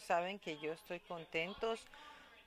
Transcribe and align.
Saben 0.00 0.38
que 0.38 0.58
yo 0.58 0.72
estoy 0.72 1.00
contentos 1.00 1.80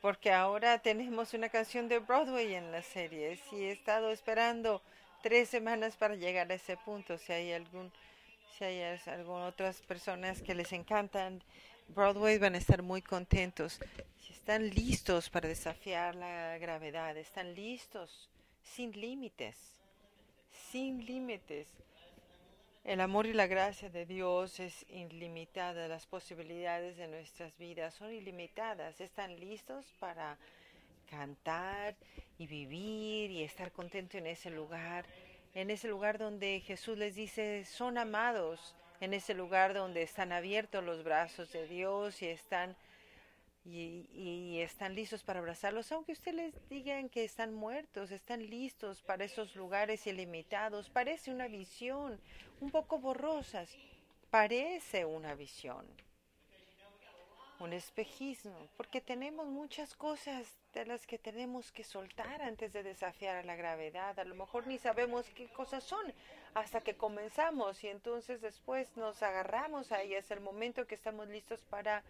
porque 0.01 0.31
ahora 0.31 0.79
tenemos 0.79 1.33
una 1.33 1.49
canción 1.49 1.87
de 1.87 1.99
Broadway 1.99 2.53
en 2.53 2.71
la 2.71 2.81
serie. 2.81 3.37
Si 3.49 3.55
he 3.55 3.71
estado 3.71 4.11
esperando 4.11 4.81
tres 5.23 5.49
semanas 5.49 5.95
para 5.95 6.15
llegar 6.15 6.51
a 6.51 6.55
ese 6.55 6.77
punto, 6.77 7.17
si 7.17 7.33
hay 7.33 7.53
algún, 7.53 7.91
si 8.57 8.65
hay 8.65 8.99
otras 9.27 9.81
personas 9.81 10.41
que 10.41 10.53
les 10.53 10.71
encantan 10.73 11.41
Broadway 11.87 12.37
van 12.37 12.55
a 12.55 12.57
estar 12.57 12.81
muy 12.81 13.01
contentos. 13.01 13.79
Si 14.19 14.33
están 14.33 14.69
listos 14.69 15.29
para 15.29 15.47
desafiar 15.47 16.15
la 16.15 16.57
gravedad, 16.57 17.15
están 17.17 17.53
listos, 17.53 18.29
sin 18.63 18.91
límites, 18.91 19.55
sin 20.71 21.05
límites. 21.05 21.67
El 22.85 23.01
amor 23.01 23.25
y 23.25 23.33
la 23.33 23.47
gracia 23.47 23.89
de 23.89 24.05
Dios 24.05 24.59
es 24.59 24.85
ilimitada. 24.89 25.87
Las 25.87 26.05
posibilidades 26.05 26.97
de 26.97 27.07
nuestras 27.07 27.57
vidas 27.57 27.95
son 27.95 28.13
ilimitadas. 28.13 29.01
Están 29.01 29.39
listos 29.39 29.91
para 29.99 30.37
cantar 31.09 31.95
y 32.37 32.45
vivir 32.45 33.31
y 33.31 33.41
estar 33.41 33.71
contentos 33.71 34.19
en 34.21 34.27
ese 34.27 34.51
lugar. 34.51 35.03
En 35.55 35.71
ese 35.71 35.87
lugar 35.87 36.19
donde 36.19 36.59
Jesús 36.59 36.95
les 36.95 37.15
dice, 37.15 37.65
son 37.65 37.97
amados 37.97 38.75
en 39.01 39.15
ese 39.15 39.33
lugar 39.33 39.73
donde 39.73 40.03
están 40.03 40.31
abiertos 40.31 40.83
los 40.83 41.03
brazos 41.03 41.51
de 41.53 41.67
Dios 41.67 42.21
y 42.21 42.27
están 42.27 42.75
y, 43.65 44.59
están 44.61 44.95
listos 44.95 45.23
para 45.23 45.39
abrazarlos, 45.39 45.91
aunque 45.91 46.13
ustedes 46.13 46.35
les 46.35 46.69
digan 46.69 47.09
que 47.09 47.23
están 47.23 47.53
muertos, 47.53 48.11
están 48.11 48.47
listos 48.47 49.01
para 49.01 49.25
esos 49.25 49.55
lugares 49.55 50.05
ilimitados. 50.07 50.89
Parece 50.89 51.31
una 51.31 51.47
visión 51.47 52.19
un 52.61 52.71
poco 52.71 52.99
borrosa, 52.99 53.65
parece 54.29 55.05
una 55.05 55.33
visión, 55.35 55.85
un 57.59 57.73
espejismo, 57.73 58.67
porque 58.77 59.01
tenemos 59.01 59.47
muchas 59.47 59.95
cosas 59.95 60.47
de 60.73 60.85
las 60.85 61.07
que 61.07 61.17
tenemos 61.17 61.71
que 61.71 61.83
soltar 61.83 62.41
antes 62.41 62.71
de 62.73 62.83
desafiar 62.83 63.37
a 63.37 63.43
la 63.43 63.55
gravedad. 63.55 64.19
A 64.19 64.25
lo 64.25 64.35
mejor 64.35 64.67
ni 64.67 64.77
sabemos 64.77 65.25
qué 65.35 65.47
cosas 65.47 65.83
son 65.83 66.13
hasta 66.53 66.81
que 66.81 66.95
comenzamos 66.95 67.83
y 67.83 67.87
entonces 67.87 68.41
después 68.41 68.95
nos 68.95 69.23
agarramos 69.23 69.91
ahí. 69.91 70.13
Es 70.13 70.31
el 70.31 70.41
momento 70.41 70.85
que 70.85 70.95
estamos 70.95 71.27
listos 71.27 71.59
para 71.69 72.03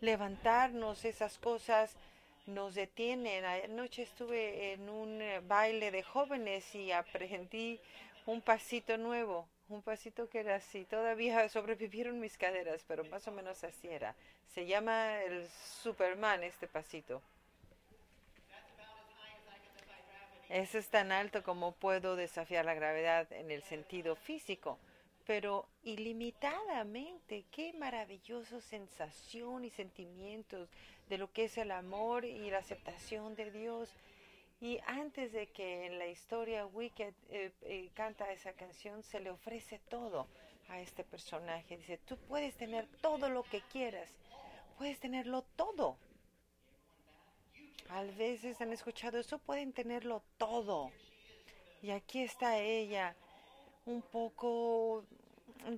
levantarnos. 0.00 1.04
Esas 1.04 1.38
cosas 1.38 1.96
nos 2.46 2.74
detienen. 2.74 3.44
Anoche 3.44 4.02
estuve 4.02 4.72
en 4.72 4.88
un 4.88 5.20
eh, 5.20 5.40
baile 5.40 5.90
de 5.90 6.02
jóvenes 6.02 6.74
y 6.74 6.92
aprendí 6.92 7.80
un 8.26 8.40
pasito 8.40 8.96
nuevo. 8.98 9.48
Un 9.68 9.82
pasito 9.82 10.28
que 10.28 10.40
era 10.40 10.56
así. 10.56 10.84
Todavía 10.84 11.48
sobrevivieron 11.48 12.20
mis 12.20 12.36
caderas, 12.36 12.84
pero 12.86 13.04
más 13.04 13.26
o 13.28 13.32
menos 13.32 13.64
así 13.64 13.88
era. 13.88 14.14
Se 14.48 14.66
llama 14.66 15.22
el 15.22 15.48
Superman 15.82 16.42
este 16.44 16.66
pasito. 16.68 17.22
Eso 20.48 20.78
es 20.78 20.88
tan 20.88 21.10
alto 21.10 21.42
como 21.42 21.72
puedo 21.72 22.16
desafiar 22.16 22.64
la 22.64 22.74
gravedad 22.74 23.32
en 23.32 23.50
el 23.50 23.62
sentido 23.62 24.14
físico, 24.14 24.78
pero 25.26 25.68
ilimitadamente. 25.82 27.44
Qué 27.50 27.72
maravillosa 27.72 28.60
sensación 28.60 29.64
y 29.64 29.70
sentimientos 29.70 30.68
de 31.08 31.18
lo 31.18 31.32
que 31.32 31.44
es 31.44 31.58
el 31.58 31.70
amor 31.70 32.24
y 32.24 32.50
la 32.50 32.58
aceptación 32.58 33.34
de 33.34 33.50
Dios. 33.50 33.90
Y 34.60 34.78
antes 34.86 35.32
de 35.32 35.48
que 35.48 35.86
en 35.86 35.98
la 35.98 36.06
historia 36.06 36.66
Wicked 36.66 37.14
eh, 37.30 37.52
eh, 37.62 37.90
canta 37.94 38.32
esa 38.32 38.52
canción, 38.52 39.02
se 39.02 39.20
le 39.20 39.30
ofrece 39.30 39.80
todo 39.88 40.26
a 40.68 40.80
este 40.80 41.04
personaje. 41.04 41.76
Dice, 41.76 41.98
tú 41.98 42.16
puedes 42.28 42.56
tener 42.56 42.86
todo 43.00 43.28
lo 43.28 43.42
que 43.42 43.60
quieras, 43.62 44.10
puedes 44.78 44.98
tenerlo 45.00 45.42
todo 45.56 45.98
a 47.88 48.02
veces 48.02 48.60
han 48.60 48.72
escuchado 48.72 49.18
eso, 49.18 49.38
pueden 49.38 49.72
tenerlo 49.72 50.22
todo. 50.36 50.90
Y 51.82 51.90
aquí 51.90 52.22
está 52.22 52.58
ella, 52.58 53.14
un 53.86 54.02
poco 54.02 55.04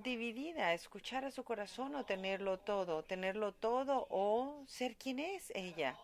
dividida, 0.03 0.73
escuchar 0.73 1.25
a 1.25 1.31
su 1.31 1.43
corazón 1.43 1.95
o 1.95 2.05
tenerlo 2.05 2.57
todo, 2.57 3.03
tenerlo 3.03 3.53
todo 3.53 4.07
o 4.09 4.63
ser 4.67 4.95
quien 4.95 5.19
es 5.19 5.51
ella. 5.55 5.95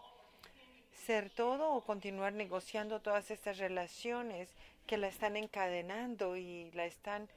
Ser 1.05 1.29
todo 1.29 1.73
o 1.73 1.81
continuar 1.81 2.33
negociando 2.33 3.01
todas 3.01 3.31
estas 3.31 3.57
relaciones 3.57 4.49
que 4.87 4.97
la 4.97 5.07
están 5.07 5.35
encadenando 5.35 6.37
y 6.37 6.71
la 6.71 6.85
están 6.85 7.27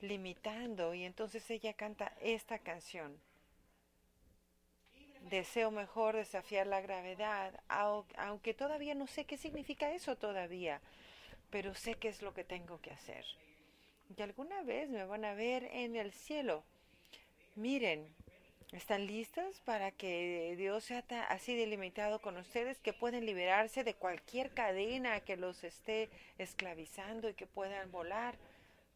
limitando. 0.00 0.94
Y 0.94 1.04
entonces 1.04 1.50
ella 1.50 1.74
canta 1.74 2.12
esta 2.20 2.58
canción 2.58 3.18
deseo 5.30 5.70
mejor 5.70 6.16
desafiar 6.16 6.66
la 6.66 6.80
gravedad, 6.80 7.58
aunque 8.16 8.54
todavía 8.54 8.94
no 8.94 9.06
sé 9.06 9.24
qué 9.24 9.36
significa 9.36 9.92
eso 9.92 10.16
todavía, 10.16 10.80
pero 11.50 11.74
sé 11.74 11.94
qué 11.94 12.08
es 12.08 12.22
lo 12.22 12.34
que 12.34 12.44
tengo 12.44 12.80
que 12.80 12.90
hacer. 12.90 13.24
Y 14.16 14.22
alguna 14.22 14.62
vez 14.62 14.90
me 14.90 15.04
van 15.04 15.24
a 15.24 15.34
ver 15.34 15.64
en 15.72 15.96
el 15.96 16.12
cielo. 16.12 16.64
Miren, 17.54 18.14
¿están 18.72 19.06
listos 19.06 19.60
para 19.60 19.90
que 19.90 20.54
Dios 20.58 20.84
sea 20.84 21.04
así 21.28 21.56
delimitado 21.56 22.20
con 22.20 22.36
ustedes 22.36 22.78
que 22.80 22.92
pueden 22.92 23.24
liberarse 23.24 23.84
de 23.84 23.94
cualquier 23.94 24.52
cadena 24.52 25.20
que 25.20 25.36
los 25.36 25.64
esté 25.64 26.10
esclavizando 26.36 27.28
y 27.28 27.34
que 27.34 27.46
puedan 27.46 27.90
volar? 27.90 28.36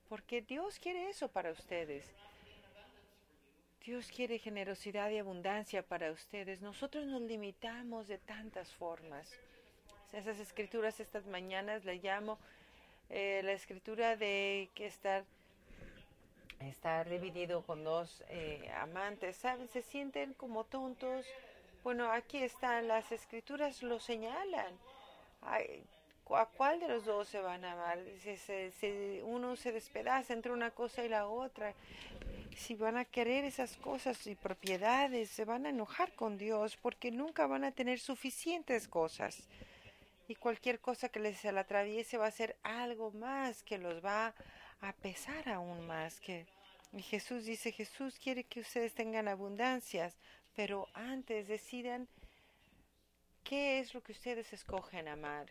Porque 0.09 0.43
Dios 0.43 0.79
quiere 0.79 1.09
eso 1.09 1.29
para 1.29 1.51
ustedes. 1.51 2.05
Dios 3.85 4.11
quiere 4.15 4.39
generosidad 4.39 5.11
y 5.11 5.19
abundancia 5.19 5.83
para 5.83 6.11
ustedes. 6.11 6.61
Nosotros 6.61 7.07
nos 7.07 7.23
limitamos 7.23 8.09
de 8.09 8.19
tantas 8.19 8.73
formas. 8.73 9.33
Esas 10.13 10.39
escrituras 10.41 11.01
estas 11.01 11.27
mañanas 11.27 11.85
le 11.85 11.97
llamo 11.97 12.39
eh, 13.11 13.41
la 13.45 13.53
escritura 13.53 14.17
de 14.17 14.69
que 14.75 14.87
estar 14.87 15.25
estar 16.61 17.09
dividido 17.09 17.63
con 17.63 17.85
dos 17.85 18.25
eh, 18.29 18.71
amantes, 18.81 19.37
¿saben? 19.37 19.69
Se 19.69 19.83
sienten 19.83 20.35
como 20.35 20.65
tontos. 20.65 21.27
Bueno, 21.85 22.11
aquí 22.11 22.39
están, 22.39 22.89
las 22.89 23.13
escrituras 23.13 23.83
lo 23.83 24.01
señalan. 24.01 24.75
¿A 25.43 26.47
cuál 26.57 26.81
de 26.81 26.89
los 26.89 27.05
dos 27.05 27.29
se 27.29 27.41
van 27.41 27.65
a 27.65 27.73
amar? 27.73 27.99
Si, 28.21 29.21
uno 29.23 29.55
se 29.55 29.71
despedaza 29.71 30.33
entre 30.33 30.53
una 30.53 30.73
cosa 30.73 31.05
y 31.05 31.09
la 31.09 31.29
otra, 31.29 31.75
si 32.57 32.75
van 32.75 32.97
a 32.97 33.05
querer 33.05 33.45
esas 33.45 33.77
cosas 33.77 34.27
y 34.27 34.35
propiedades, 34.35 35.31
se 35.31 35.45
van 35.45 35.67
a 35.67 35.71
enojar 35.71 36.13
con 36.15 36.37
Dios 36.37 36.77
porque 36.77 37.13
nunca 37.13 37.47
van 37.47 37.63
a 37.63 37.71
tener 37.71 38.01
suficientes 38.01 38.89
cosas. 38.89 39.47
Y 40.29 40.35
cualquier 40.35 40.81
cosa 40.81 41.09
que 41.09 41.21
les 41.21 41.45
atraviese 41.45 42.19
va 42.19 42.27
a 42.27 42.31
ser 42.31 42.57
algo 42.63 43.13
más 43.13 43.63
que 43.63 43.79
los 43.79 44.05
va 44.05 44.35
a 44.81 44.93
pesar 44.95 45.49
aún 45.49 45.87
más. 45.87 46.21
Que 46.21 46.47
y 46.93 47.03
Jesús 47.03 47.45
dice, 47.45 47.73
Jesús 47.73 48.19
quiere 48.19 48.45
que 48.45 48.61
ustedes 48.61 48.95
tengan 48.95 49.29
abundancias, 49.29 50.17
pero 50.55 50.89
antes 50.95 51.47
decidan 51.47 52.09
qué 53.45 53.79
es 53.81 53.95
lo 53.95 54.03
que 54.03 54.13
ustedes 54.13 54.53
escogen 54.53 55.09
amar 55.09 55.47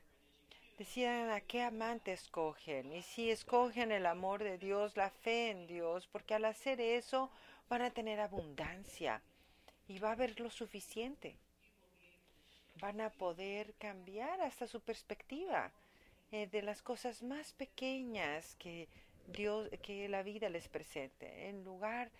decidan 0.78 1.30
a 1.30 1.40
qué 1.40 1.64
amante 1.64 2.12
escogen 2.12 2.92
y 2.92 3.02
si 3.02 3.32
escogen 3.32 3.92
el 3.92 4.06
amor 4.06 4.44
de 4.44 4.58
Dios, 4.58 4.98
la 4.98 5.10
fe 5.10 5.50
en 5.50 5.68
Dios, 5.68 6.08
porque 6.08 6.34
al 6.34 6.46
hacer 6.46 6.82
eso 6.82 7.32
van 7.70 7.82
a 7.82 7.92
tener 7.92 8.20
abundancia 8.20 9.22
y 9.88 10.00
va 10.00 10.10
a 10.10 10.14
haber 10.14 10.40
lo 10.40 10.50
suficiente. 10.50 11.38
Van 12.80 13.02
a 13.02 13.10
poder 13.10 13.74
cambiar 13.76 14.42
hasta 14.42 14.68
su 14.68 14.82
perspectiva 14.82 15.72
eh, 16.32 16.48
de 16.48 16.62
las 16.62 16.82
cosas 16.82 17.24
más 17.24 17.54
pequeñas 17.54 18.56
que 18.56 18.88
Dios, 19.28 19.70
que 19.82 20.10
la 20.10 20.24
vida 20.24 20.50
les 20.50 20.68
presente. 20.68 21.50
En 21.50 21.64
lugar 21.64 22.12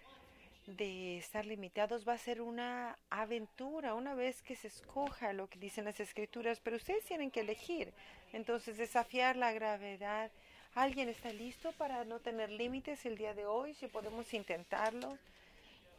de 0.68 1.18
estar 1.18 1.46
limitados 1.46 2.08
va 2.08 2.14
a 2.14 2.18
ser 2.18 2.42
una 2.42 2.98
aventura 3.10 3.94
una 3.94 4.16
vez 4.16 4.42
que 4.42 4.56
se 4.56 4.68
escoja 4.68 5.34
lo 5.34 5.48
que 5.48 5.60
dicen 5.60 5.86
las 5.86 6.00
escrituras, 6.00 6.60
pero 6.60 6.78
ustedes 6.78 7.06
tienen 7.06 7.30
que 7.30 7.42
elegir. 7.42 7.94
Entonces, 8.34 8.78
desafiar 8.78 9.36
la 9.36 9.54
gravedad. 9.54 10.32
¿Alguien 10.74 11.08
está 11.08 11.32
listo 11.32 11.72
para 11.74 12.04
no 12.04 12.20
tener 12.20 12.50
límites 12.50 13.06
el 13.06 13.18
día 13.18 13.34
de 13.34 13.46
hoy? 13.46 13.74
Si 13.76 13.88
podemos 13.88 14.34
intentarlo. 14.34 15.18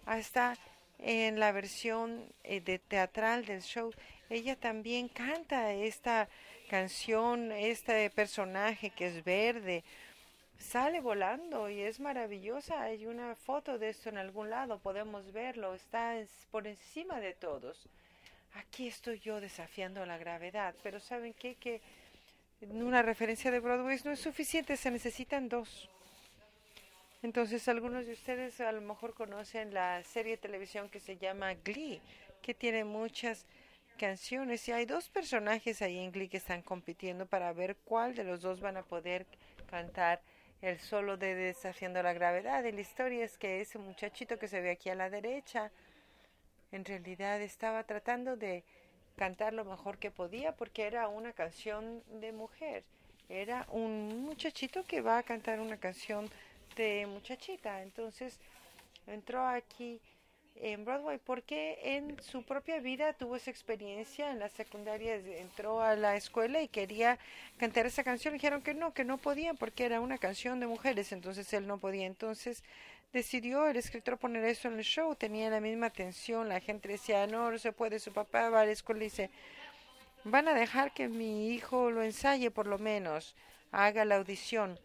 Hasta 0.04 0.56
en 0.98 1.40
la 1.40 1.52
versión 1.52 2.32
eh, 2.44 2.60
de 2.60 2.78
teatral 2.78 3.44
del 3.46 3.62
show, 3.62 3.92
ella 4.28 4.56
también 4.56 5.08
canta 5.08 5.72
esta 5.72 6.28
canción, 6.68 7.52
este 7.52 8.10
personaje 8.10 8.90
que 8.90 9.06
es 9.06 9.24
verde, 9.24 9.84
sale 10.58 11.00
volando 11.00 11.68
y 11.70 11.80
es 11.80 12.00
maravillosa. 12.00 12.82
Hay 12.82 13.06
una 13.06 13.34
foto 13.34 13.78
de 13.78 13.90
esto 13.90 14.08
en 14.08 14.18
algún 14.18 14.50
lado, 14.50 14.78
podemos 14.78 15.32
verlo, 15.32 15.74
está 15.74 16.14
por 16.50 16.66
encima 16.66 17.20
de 17.20 17.34
todos. 17.34 17.88
Aquí 18.54 18.88
estoy 18.88 19.20
yo 19.20 19.40
desafiando 19.40 20.04
la 20.06 20.18
gravedad, 20.18 20.74
pero 20.82 20.98
¿saben 20.98 21.34
qué? 21.34 21.56
Que 21.56 21.80
una 22.62 23.02
referencia 23.02 23.50
de 23.50 23.60
Broadway 23.60 23.98
no 24.04 24.12
es 24.12 24.20
suficiente, 24.20 24.76
se 24.76 24.90
necesitan 24.90 25.48
dos. 25.48 25.88
Entonces 27.22 27.66
algunos 27.68 28.06
de 28.06 28.12
ustedes 28.12 28.60
a 28.60 28.72
lo 28.72 28.80
mejor 28.80 29.14
conocen 29.14 29.74
la 29.74 30.02
serie 30.04 30.32
de 30.32 30.38
televisión 30.38 30.88
que 30.88 31.00
se 31.00 31.16
llama 31.16 31.54
Glee, 31.54 32.00
que 32.40 32.54
tiene 32.54 32.84
muchas 32.84 33.44
canciones 33.96 34.68
y 34.68 34.72
hay 34.72 34.86
dos 34.86 35.08
personajes 35.08 35.82
ahí 35.82 35.98
en 35.98 36.12
Glee 36.12 36.28
que 36.28 36.36
están 36.36 36.62
compitiendo 36.62 37.26
para 37.26 37.52
ver 37.52 37.76
cuál 37.84 38.14
de 38.14 38.24
los 38.24 38.42
dos 38.42 38.60
van 38.60 38.76
a 38.76 38.82
poder 38.82 39.26
cantar 39.68 40.20
el 40.62 40.78
solo 40.78 41.16
de 41.16 41.34
Desafiando 41.34 42.02
la 42.02 42.12
Gravedad. 42.12 42.64
Y 42.64 42.72
la 42.72 42.80
historia 42.80 43.24
es 43.24 43.36
que 43.38 43.60
ese 43.60 43.78
muchachito 43.78 44.38
que 44.38 44.48
se 44.48 44.60
ve 44.60 44.70
aquí 44.70 44.88
a 44.88 44.94
la 44.94 45.10
derecha, 45.10 45.70
en 46.72 46.84
realidad 46.84 47.40
estaba 47.40 47.84
tratando 47.84 48.36
de 48.36 48.64
cantar 49.16 49.52
lo 49.52 49.64
mejor 49.64 49.98
que 49.98 50.10
podía 50.10 50.52
porque 50.52 50.86
era 50.86 51.08
una 51.08 51.32
canción 51.32 52.02
de 52.20 52.32
mujer. 52.32 52.84
Era 53.28 53.66
un 53.70 54.22
muchachito 54.22 54.84
que 54.84 55.00
va 55.00 55.18
a 55.18 55.22
cantar 55.22 55.60
una 55.60 55.78
canción 55.78 56.30
de 56.76 57.06
muchachita. 57.06 57.82
Entonces 57.82 58.38
entró 59.06 59.46
aquí 59.46 60.00
en 60.60 60.84
Broadway 60.84 61.18
porque 61.18 61.78
en 61.82 62.20
su 62.22 62.42
propia 62.42 62.78
vida 62.80 63.12
tuvo 63.12 63.36
esa 63.36 63.50
experiencia 63.50 64.30
en 64.30 64.38
la 64.38 64.48
secundaria, 64.48 65.16
entró 65.16 65.80
a 65.80 65.96
la 65.96 66.16
escuela 66.16 66.62
y 66.62 66.68
quería 66.68 67.18
cantar 67.58 67.86
esa 67.86 68.04
canción. 68.04 68.34
Dijeron 68.34 68.62
que 68.62 68.74
no, 68.74 68.92
que 68.94 69.04
no 69.04 69.18
podían 69.18 69.56
porque 69.56 69.84
era 69.84 70.00
una 70.00 70.18
canción 70.18 70.60
de 70.60 70.66
mujeres, 70.66 71.12
entonces 71.12 71.52
él 71.52 71.66
no 71.66 71.78
podía. 71.78 72.06
Entonces 72.06 72.62
decidió 73.12 73.66
el 73.68 73.76
escritor 73.76 74.18
poner 74.18 74.44
eso 74.44 74.68
en 74.68 74.78
el 74.78 74.84
show, 74.84 75.14
tenía 75.14 75.50
la 75.50 75.60
misma 75.60 75.86
atención, 75.86 76.48
la 76.48 76.60
gente 76.60 76.88
decía, 76.88 77.26
no, 77.26 77.50
no 77.50 77.58
se 77.58 77.72
puede, 77.72 77.98
su 77.98 78.12
papá 78.12 78.50
va 78.50 78.62
a 78.62 78.66
la 78.66 78.72
escuela 78.72 79.00
y 79.00 79.04
dice, 79.04 79.30
van 80.24 80.48
a 80.48 80.54
dejar 80.54 80.92
que 80.92 81.08
mi 81.08 81.50
hijo 81.50 81.90
lo 81.90 82.02
ensaye 82.02 82.50
por 82.50 82.66
lo 82.66 82.78
menos, 82.78 83.34
haga 83.72 84.04
la 84.04 84.16
audición, 84.16 84.78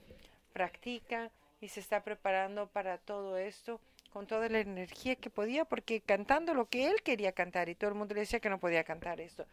practica 0.54 1.32
y 1.60 1.70
se 1.70 1.80
está 1.80 2.04
preparando 2.04 2.68
para 2.68 2.98
todo 2.98 3.38
esto 3.38 3.80
con 4.12 4.28
toda 4.28 4.50
la 4.50 4.60
energía 4.60 5.16
que 5.16 5.30
podía, 5.30 5.66
porque 5.66 6.02
cantando 6.02 6.54
lo 6.54 6.68
que 6.68 6.88
él 6.88 7.02
quería 7.02 7.32
cantar 7.32 7.70
y 7.70 7.76
todo 7.76 7.90
el 7.90 7.96
mundo 7.96 8.14
le 8.14 8.22
decía 8.22 8.40
que 8.40 8.50
no 8.50 8.60
podía 8.60 8.84
cantar 8.84 9.22
esto. 9.22 9.46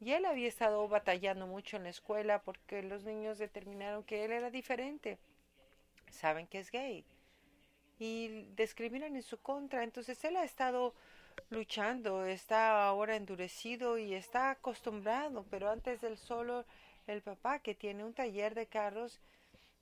Y 0.00 0.12
él 0.12 0.24
había 0.24 0.48
estado 0.48 0.88
batallando 0.88 1.46
mucho 1.46 1.76
en 1.76 1.84
la 1.84 1.90
escuela 1.90 2.42
porque 2.42 2.82
los 2.82 3.04
niños 3.04 3.38
determinaron 3.38 4.02
que 4.02 4.24
él 4.24 4.32
era 4.32 4.50
diferente. 4.50 5.18
Saben 6.10 6.46
que 6.46 6.58
es 6.58 6.70
gay. 6.70 7.04
Y 7.98 8.46
discriminan 8.56 9.14
en 9.14 9.22
su 9.22 9.38
contra. 9.38 9.84
Entonces 9.84 10.24
él 10.24 10.36
ha 10.36 10.44
estado 10.44 10.94
luchando, 11.50 12.24
está 12.24 12.86
ahora 12.86 13.14
endurecido 13.14 13.98
y 13.98 14.14
está 14.14 14.50
acostumbrado. 14.50 15.44
Pero 15.50 15.70
antes 15.70 16.00
del 16.00 16.16
solo, 16.16 16.64
el 17.06 17.20
papá 17.20 17.58
que 17.58 17.74
tiene 17.74 18.02
un 18.02 18.14
taller 18.14 18.54
de 18.54 18.66
carros 18.66 19.20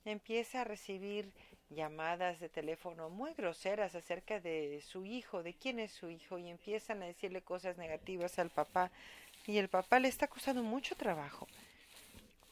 empieza 0.03 0.61
a 0.61 0.65
recibir 0.65 1.31
llamadas 1.69 2.39
de 2.39 2.49
teléfono 2.49 3.09
muy 3.09 3.33
groseras 3.33 3.95
acerca 3.95 4.39
de 4.39 4.81
su 4.81 5.05
hijo, 5.05 5.43
de 5.43 5.53
quién 5.53 5.79
es 5.79 5.91
su 5.91 6.09
hijo, 6.09 6.37
y 6.37 6.49
empiezan 6.49 7.01
a 7.03 7.05
decirle 7.05 7.41
cosas 7.41 7.77
negativas 7.77 8.39
al 8.39 8.49
papá. 8.49 8.91
Y 9.45 9.57
el 9.57 9.69
papá 9.69 9.99
le 9.99 10.07
está 10.07 10.27
costando 10.27 10.63
mucho 10.63 10.95
trabajo, 10.95 11.47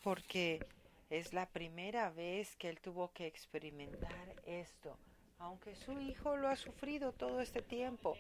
porque 0.03 0.65
es 1.09 1.33
la 1.33 1.45
primera 1.45 2.09
vez 2.09 2.55
que 2.55 2.69
él 2.69 2.79
tuvo 2.79 3.11
que 3.11 3.27
experimentar 3.27 4.35
esto, 4.45 4.97
aunque 5.39 5.75
su 5.75 5.99
hijo 5.99 6.37
lo 6.37 6.47
ha 6.47 6.55
sufrido 6.55 7.11
todo 7.11 7.41
este 7.41 7.61
tiempo. 7.61 8.17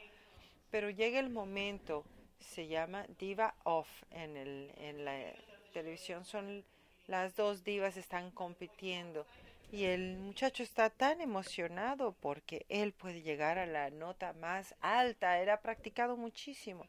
Pero 0.71 0.89
llega 0.89 1.19
el 1.19 1.29
momento, 1.29 2.03
se 2.39 2.67
llama 2.67 3.05
Diva 3.19 3.55
Off 3.63 3.87
en, 4.11 4.35
el, 4.35 4.71
en 4.77 5.05
la 5.05 5.33
televisión, 5.73 6.25
son 6.25 6.63
las 7.07 7.35
dos 7.35 7.63
divas 7.63 7.95
están 7.95 8.31
compitiendo 8.31 9.25
y 9.71 9.83
el 9.83 10.17
muchacho 10.17 10.63
está 10.63 10.89
tan 10.89 11.19
emocionado 11.19 12.13
porque 12.13 12.65
él 12.69 12.93
puede 12.93 13.21
llegar 13.21 13.57
a 13.57 13.65
la 13.65 13.89
nota 13.89 14.33
más 14.33 14.75
alta. 14.79 15.39
Era 15.39 15.61
practicado 15.61 16.15
muchísimo. 16.15 16.85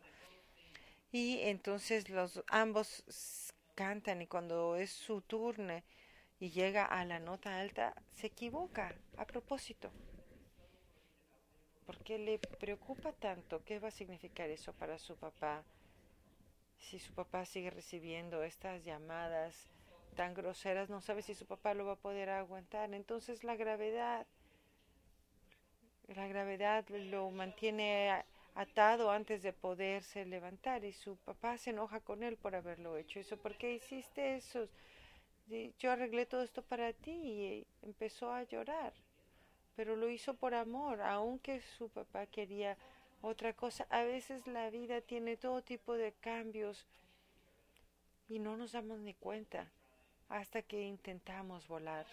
Y 1.10 1.40
entonces 1.42 2.08
los 2.08 2.42
ambos 2.48 3.04
cantan 3.74 4.22
y 4.22 4.26
cuando 4.26 4.76
es 4.76 4.90
su 4.90 5.22
turno 5.22 5.82
y 6.38 6.50
llega 6.50 6.84
a 6.84 7.04
la 7.04 7.18
nota 7.18 7.58
alta, 7.58 7.94
se 8.10 8.28
equivoca 8.28 8.94
a 9.16 9.26
propósito. 9.26 9.90
¿Por 11.84 11.98
qué 12.04 12.18
le 12.18 12.38
preocupa 12.38 13.12
tanto? 13.12 13.64
¿Qué 13.64 13.80
va 13.80 13.88
a 13.88 13.92
significar 13.92 14.50
eso 14.50 14.72
para 14.74 14.98
su 14.98 15.16
papá? 15.16 15.64
Si 16.76 16.98
su 16.98 17.12
papá 17.12 17.44
sigue 17.44 17.70
recibiendo 17.70 18.44
estas 18.44 18.84
llamadas 18.84 19.72
tan 20.18 20.34
groseras, 20.34 20.90
no 20.90 21.00
sabe 21.00 21.22
si 21.22 21.32
su 21.32 21.46
papá 21.46 21.74
lo 21.74 21.86
va 21.86 21.92
a 21.92 22.04
poder 22.08 22.28
aguantar. 22.28 22.92
Entonces 22.92 23.44
la 23.44 23.54
gravedad, 23.54 24.26
la 26.08 26.26
gravedad 26.26 26.84
lo 26.88 27.30
mantiene 27.30 28.24
atado 28.56 29.12
antes 29.12 29.44
de 29.44 29.52
poderse 29.52 30.24
levantar 30.24 30.84
y 30.84 30.92
su 30.92 31.18
papá 31.18 31.56
se 31.56 31.70
enoja 31.70 32.00
con 32.00 32.24
él 32.24 32.36
por 32.36 32.56
haberlo 32.56 32.96
hecho. 32.96 33.20
Eso, 33.20 33.36
¿por 33.36 33.56
qué 33.56 33.74
hiciste 33.74 34.34
eso? 34.34 34.66
Yo 35.78 35.92
arreglé 35.92 36.26
todo 36.26 36.42
esto 36.42 36.62
para 36.62 36.92
ti 36.92 37.12
y 37.12 37.66
empezó 37.82 38.32
a 38.32 38.42
llorar, 38.42 38.92
pero 39.76 39.94
lo 39.94 40.10
hizo 40.10 40.34
por 40.34 40.52
amor, 40.52 41.00
aunque 41.00 41.60
su 41.60 41.90
papá 41.90 42.26
quería 42.26 42.76
otra 43.22 43.52
cosa. 43.52 43.86
A 43.88 44.02
veces 44.02 44.48
la 44.48 44.68
vida 44.70 45.00
tiene 45.00 45.36
todo 45.36 45.62
tipo 45.62 45.94
de 45.94 46.10
cambios 46.14 46.88
y 48.28 48.40
no 48.40 48.56
nos 48.56 48.72
damos 48.72 48.98
ni 48.98 49.14
cuenta 49.14 49.70
hasta 50.28 50.62
que 50.62 50.82
intentamos 50.82 51.66
volar. 51.68 52.06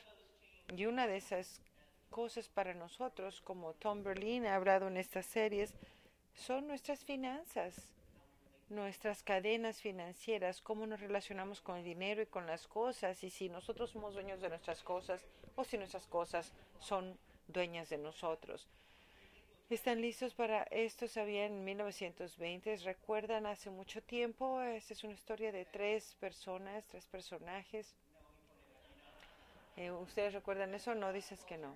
Y 0.76 0.86
una 0.86 1.08
de 1.08 1.18
esas 1.18 1.62
cosas 2.10 2.48
para 2.48 2.74
nosotros, 2.74 3.42
como 3.42 3.74
Tom 3.74 4.04
Berlin 4.04 4.46
ha 4.46 4.56
hablado 4.56 4.88
en 4.88 4.98
estas 4.98 5.26
series, 5.26 5.76
son 6.34 6.68
nuestras 6.68 7.04
finanzas, 7.04 7.94
nuestras 8.70 9.22
cadenas 9.22 9.82
financieras, 9.82 10.62
cómo 10.62 10.88
nos 10.88 11.00
relacionamos 11.00 11.62
con 11.62 11.78
el 11.78 11.84
dinero 11.84 12.22
y 12.22 12.26
con 12.26 12.48
las 12.48 12.68
cosas, 12.68 13.24
y 13.24 13.30
si 13.30 13.50
nosotros 13.50 13.92
somos 13.92 14.14
dueños 14.14 14.42
de 14.42 14.50
nuestras 14.50 14.82
cosas 14.82 15.26
o 15.56 15.64
si 15.64 15.78
nuestras 15.78 16.08
cosas 16.08 16.52
son 16.80 17.18
dueñas 17.48 17.90
de 17.90 17.98
nosotros. 17.98 18.68
¿Están 19.70 20.00
listos 20.00 20.36
para 20.36 20.64
esto? 20.64 21.08
Sabían 21.08 21.52
en 21.52 21.66
1920, 21.66 22.78
recuerdan 22.78 23.46
hace 23.46 23.72
mucho 23.72 24.02
tiempo, 24.02 24.62
esta 24.62 24.94
es 24.94 25.04
una 25.04 25.14
historia 25.14 25.52
de 25.52 25.66
tres 25.66 26.16
personas, 26.20 26.86
tres 26.88 27.08
personajes 27.08 27.96
eh, 29.78 29.92
¿Ustedes 29.92 30.34
recuerdan 30.34 30.74
eso? 30.74 30.96
No 30.96 31.12
dices 31.14 31.44
que 31.46 31.58
no. 31.58 31.76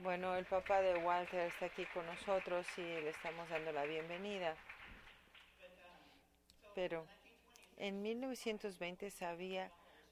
Bueno, 0.00 0.36
el 0.36 0.44
papá 0.44 0.80
de 0.80 0.96
Walter 0.98 1.40
está 1.40 1.66
aquí 1.66 1.84
con 1.86 2.06
nosotros 2.06 2.66
y 2.76 2.82
le 2.82 3.10
estamos 3.10 3.48
dando 3.48 3.72
la 3.72 3.84
bienvenida. 3.84 4.54
Pero 6.74 7.04
en 7.78 8.00
1920 8.02 9.12
había 9.24 9.70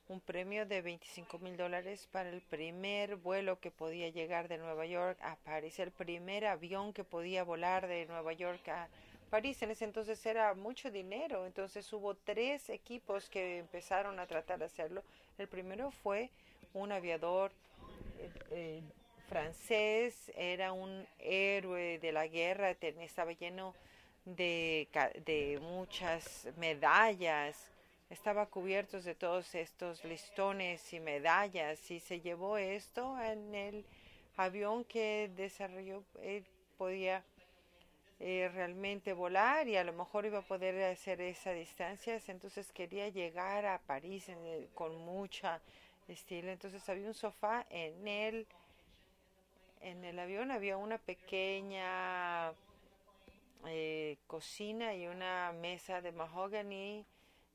un 0.08 0.20
premio 0.20 0.66
de 0.66 0.82
25 0.82 1.38
mil 1.38 1.56
dólares 1.56 2.08
para 2.10 2.30
el 2.30 2.40
primer 2.40 3.16
vuelo 3.16 3.58
que 3.60 3.70
podía 3.70 4.08
llegar 4.08 4.48
de 4.48 4.58
Nueva 4.58 4.86
York 4.86 5.18
a 5.20 5.36
París, 5.36 5.78
el 5.78 5.90
primer 5.90 6.46
avión 6.46 6.92
que 6.92 7.04
podía 7.04 7.44
volar 7.44 7.86
de 7.86 8.06
Nueva 8.06 8.32
York 8.32 8.68
a 8.68 8.88
París. 9.30 9.60
En 9.62 9.70
ese 9.70 9.84
entonces 9.84 10.24
era 10.26 10.54
mucho 10.54 10.90
dinero, 10.90 11.46
entonces 11.46 11.92
hubo 11.92 12.14
tres 12.14 12.70
equipos 12.70 13.28
que 13.28 13.58
empezaron 13.58 14.20
a 14.20 14.26
tratar 14.26 14.58
de 14.58 14.66
hacerlo 14.66 15.02
el 15.38 15.48
primero 15.48 15.90
fue 15.90 16.30
un 16.72 16.92
aviador 16.92 17.52
eh, 18.18 18.30
eh, 18.50 18.82
francés, 19.28 20.32
era 20.36 20.72
un 20.72 21.06
héroe 21.18 21.98
de 21.98 22.12
la 22.12 22.26
guerra, 22.26 22.70
estaba 22.70 23.32
lleno 23.32 23.74
de, 24.24 24.88
de 25.24 25.58
muchas 25.60 26.48
medallas, 26.56 27.70
estaba 28.10 28.46
cubierto 28.46 29.00
de 29.00 29.14
todos 29.14 29.54
estos 29.54 30.04
listones 30.04 30.92
y 30.92 31.00
medallas 31.00 31.90
y 31.90 32.00
se 32.00 32.20
llevó 32.20 32.56
esto 32.56 33.20
en 33.20 33.54
el 33.54 33.84
avión 34.36 34.84
que 34.84 35.30
desarrolló, 35.36 36.02
él 36.22 36.44
podía 36.76 37.24
eh, 38.18 38.50
realmente 38.52 39.12
volar 39.12 39.68
y 39.68 39.76
a 39.76 39.84
lo 39.84 39.92
mejor 39.92 40.24
iba 40.24 40.38
a 40.38 40.42
poder 40.42 40.82
hacer 40.84 41.20
esa 41.20 41.52
distancia, 41.52 42.18
entonces 42.28 42.72
quería 42.72 43.08
llegar 43.08 43.66
a 43.66 43.78
París 43.78 44.30
con 44.74 44.96
mucha 44.96 45.60
estilo, 46.08 46.50
entonces 46.50 46.88
había 46.88 47.08
un 47.08 47.14
sofá 47.14 47.66
en 47.68 48.08
el 48.08 48.46
en 49.82 50.02
el 50.04 50.18
avión 50.18 50.50
había 50.50 50.76
una 50.78 50.98
pequeña 50.98 52.52
eh, 53.66 54.16
cocina 54.26 54.94
y 54.94 55.06
una 55.06 55.52
mesa 55.52 56.00
de 56.00 56.12
mahogany 56.12 57.04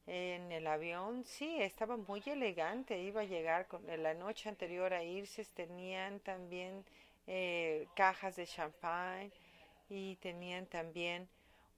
en 0.07 0.51
el 0.51 0.67
avión, 0.67 1.23
sí, 1.25 1.61
estaba 1.61 1.95
muy 1.95 2.21
elegante, 2.25 2.99
iba 3.01 3.21
a 3.21 3.25
llegar 3.25 3.67
con 3.67 3.81
la 3.85 4.13
noche 4.13 4.49
anterior 4.49 4.93
a 4.93 5.03
irse, 5.03 5.45
tenían 5.45 6.19
también 6.19 6.83
eh, 7.27 7.87
cajas 7.95 8.35
de 8.35 8.45
champagne 8.45 9.31
y 9.91 10.15
tenían 10.21 10.67
también 10.67 11.27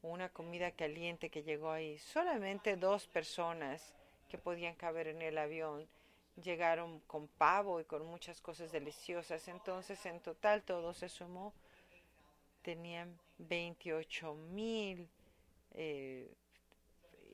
una 0.03 0.29
comida 0.29 0.69
caliente 0.69 1.31
que 1.31 1.41
llegó 1.41 1.71
ahí. 1.71 1.97
Solamente 1.97 2.77
dos 2.77 3.07
personas 3.07 3.95
que 4.29 4.37
podían 4.37 4.75
caber 4.75 5.07
en 5.07 5.23
el 5.23 5.35
avión 5.35 5.87
llegaron 6.35 6.99
con 7.01 7.27
pavo 7.27 7.81
y 7.81 7.85
con 7.85 8.05
muchas 8.05 8.39
cosas 8.39 8.71
deliciosas. 8.71 9.47
Entonces, 9.47 10.05
en 10.05 10.19
total, 10.19 10.61
todo 10.61 10.93
se 10.93 11.09
sumó. 11.09 11.53
Tenían 12.61 13.17
28 13.39 14.35
mil 14.35 15.09
eh, 15.71 16.31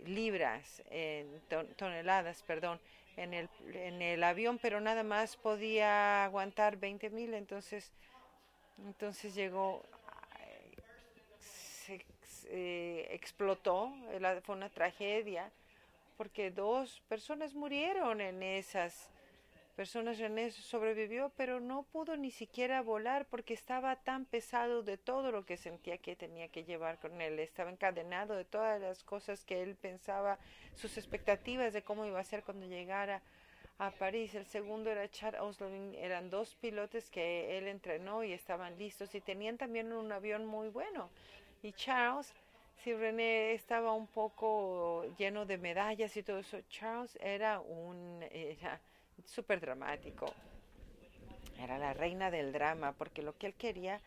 libras, 0.06 0.82
toneladas, 1.76 2.42
perdón, 2.44 2.80
en 3.18 3.34
el, 3.34 3.50
en 3.74 4.02
el 4.02 4.24
avión, 4.24 4.58
pero 4.60 4.80
nada 4.80 5.04
más 5.04 5.36
podía 5.36 6.24
aguantar 6.24 6.78
20 6.78 7.10
mil, 7.10 7.34
entonces, 7.34 7.92
entonces 8.86 9.36
llegó, 9.36 9.84
eh, 12.50 13.08
explotó, 13.12 13.94
fue 14.44 14.56
una 14.56 14.70
tragedia, 14.70 15.52
porque 16.18 16.52
dos 16.52 17.02
personas 17.08 17.54
murieron 17.54 18.22
en 18.22 18.44
esas 18.44 19.10
personas. 19.76 20.20
René 20.20 20.52
sobrevivió, 20.52 21.32
pero 21.38 21.62
no 21.62 21.84
pudo 21.84 22.18
ni 22.18 22.32
siquiera 22.32 22.82
volar 22.82 23.26
porque 23.28 23.54
estaba 23.54 23.96
tan 23.96 24.26
pesado 24.26 24.84
de 24.84 24.98
todo 24.98 25.32
lo 25.32 25.46
que 25.46 25.56
sentía 25.56 25.98
que 25.98 26.18
tenía 26.18 26.50
que 26.50 26.66
llevar 26.66 27.00
con 27.00 27.22
él. 27.22 27.40
Estaba 27.40 27.70
encadenado 27.70 28.36
de 28.36 28.44
todas 28.44 28.82
las 28.82 29.04
cosas 29.06 29.46
que 29.46 29.62
él 29.62 29.76
pensaba, 29.76 30.38
sus 30.76 30.98
expectativas 30.98 31.72
de 31.72 31.84
cómo 31.84 32.06
iba 32.06 32.20
a 32.20 32.24
ser 32.26 32.44
cuando 32.44 32.66
llegara 32.66 33.22
a 33.78 33.92
París. 33.92 34.36
El 34.36 34.46
segundo 34.46 34.90
era 34.90 35.10
Chad 35.10 35.42
Oslovin. 35.42 35.96
Eran 35.96 36.30
dos 36.30 36.56
pilotos 36.56 37.10
que 37.10 37.58
él 37.58 37.68
entrenó 37.70 38.26
y 38.26 38.34
estaban 38.34 38.78
listos 38.78 39.16
y 39.16 39.22
tenían 39.22 39.58
también 39.58 39.94
un 39.94 40.12
avión 40.12 40.46
muy 40.46 40.68
bueno. 40.68 41.10
Y 41.62 41.74
Charles, 41.74 42.34
si 42.84 42.94
René 42.94 43.54
estaba 43.54 43.94
un 43.94 44.08
poco 44.08 45.06
lleno 45.18 45.46
de 45.46 45.58
medallas 45.58 46.16
y 46.16 46.24
todo 46.24 46.40
eso, 46.40 46.60
Charles 46.70 47.18
era 47.22 47.60
un... 47.60 48.24
Era, 48.32 48.80
súper 49.26 49.60
dramático. 49.60 50.34
Era 51.58 51.78
la 51.78 51.94
reina 51.94 52.32
del 52.32 52.54
drama, 52.54 52.94
porque 52.94 53.22
lo 53.22 53.38
que 53.38 53.48
él 53.48 53.54
quería 53.54 54.00